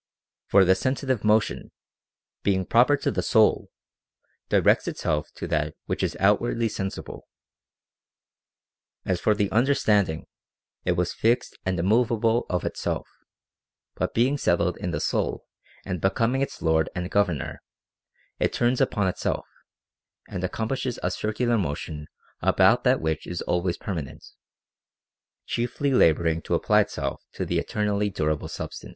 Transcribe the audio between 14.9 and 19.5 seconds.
soul and becoming its lord and governor, it turns upon itself,